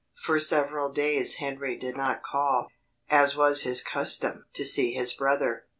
[0.15, 2.71] For several days Henry did not call,
[3.11, 5.67] as was his custom, to see his brother.